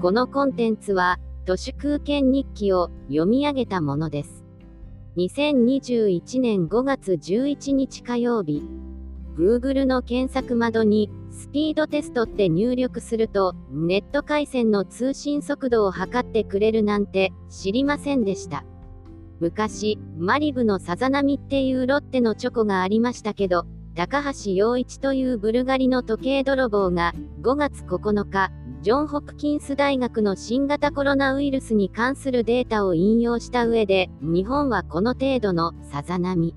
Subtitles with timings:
[0.00, 4.44] このコンテンツは、都市空間日記を読み上げたものです。
[5.18, 8.62] 2021年5月11日火曜日、
[9.36, 18.64] Google の検索窓に、スピードテストって入力すると、ネット回線の通信速度を測ってくれるなんて、知りませんでした。
[19.38, 28.50] 昔、マリブのさざ波っていうロッテのチョコがありましたけど、高橋洋一というブルガリの時計泥棒が5月9日、
[28.82, 36.54] ジョン・ホプキンス大学の新型コロナウイルスに関するデータを引用した上で、日本はこの程度のさざ波。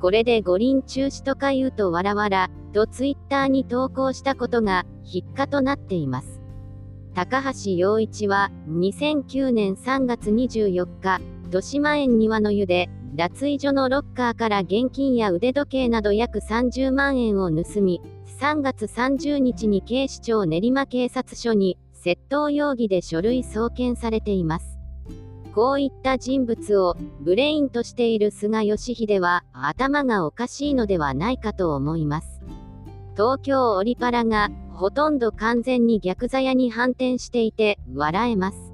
[0.00, 6.40] これで五輪中止とか言うとわらわら、とツイッターに投稿したことが、筆下となっています。
[7.16, 18.00] 高橋洋一は、2009年3月24日、豊島園庭の湯で、脱衣所のロッカーから現金や腕時計など約30万円を盗み、
[18.40, 24.78] 3月30日に警視庁練馬警察署に窃盗容疑で書類送検されています。
[25.54, 32.40] こういった人物をブレインとしている菅義偉は頭がおかしいのではないかと思います。
[33.12, 38.72] 東京オリパラがほとんど完全に逆座屋に反転していて笑えます。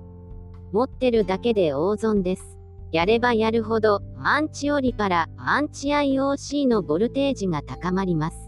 [0.70, 2.56] 持ってるだけで大損です。
[2.92, 8.45] やればやるほど、アンチオリパラ、アンチ IOC のボルテージが高まります。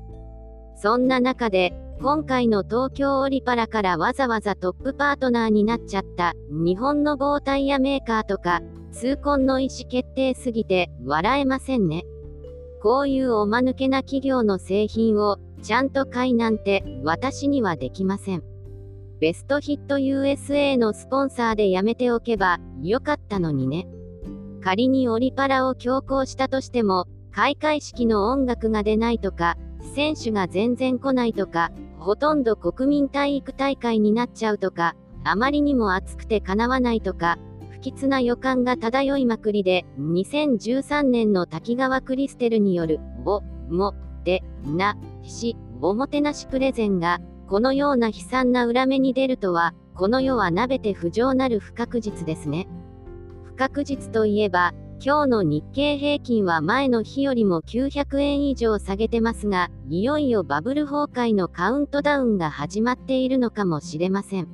[0.81, 8.61] そんな中で、今回の東京オリパラからわざわざトップパートナーになっちゃった日本の棒タイヤメーカーとか
[8.93, 12.05] 痛恨の意思決定すぎて笑えませんね。
[12.81, 18.45] こういうおまぬけな企業の製品をちゃんと買いなんて私にはできません。
[19.19, 23.89] ベストヒット USA のスポンサーでやめておけばよかったのにね。
[24.63, 29.57] 仮にオリパラを強行したとしても、開会式の音楽が出ないとか、
[29.99, 37.37] 選手が全然来ないとか、ほとんど国民体育大会になっちゃうとか、あまりにも暑くて叶わないとか、
[37.69, 43.93] 不吉な予感が漂いまくりで、2013年の滝川クリステルによる、お、も、
[44.23, 47.19] て、な、し、おもてなしプレゼンが、
[47.49, 52.69] このような悲惨な裏目に出るとは、この世はなべて不浄なる不確実ですね。
[53.43, 64.49] 不確実といえば、今日の日経平均は前の日よりも900円以上下げてますが、いよいよバブル崩壊のカウントダウンが始まっているのかもしれません。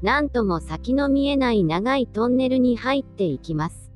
[0.00, 3.90] なんとも先の見えない長いトンネルに入っていきます。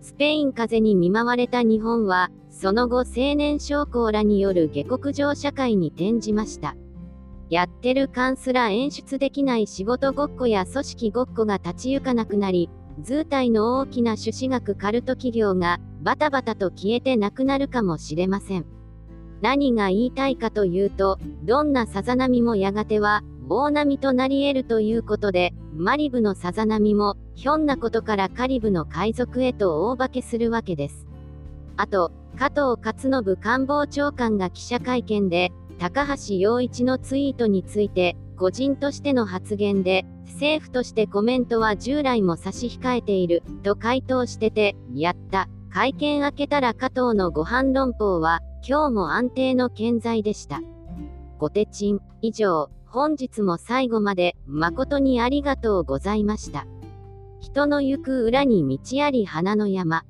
[0.00, 6.74] スペイン風邪に見舞われた日本は、その後青年将校らによる下克上社会に転じました。
[7.50, 18.66] やってる感すら演出できない仕事ごっこや組織ごっこが立ち行かなくなり、図体の大きな朱子学カルト企業がバタバタと消えてなくなるかもしれません。
[19.40, 31.06] 何が言いたいかというと、どんなさざ波もやがては大波となり得るということで、マリブのさざ波もひょんなことからカリブの海賊へと大化けするわけです。
[31.76, 45.48] あと、加藤勝信官房長官が記者会見で、高橋洋一のツイートについて、個人としての発言で、政府としてコメントは従来も差し控えている、と回答してて、やった。
[45.70, 50.60] 会見開けたら加藤のご飯論法は、今日も安定の健在でした。
[51.38, 56.66] ごてちん、以上、本日も最後まで、誠にありがとうございました。
[57.40, 60.04] 人の行く裏に道あり花の山。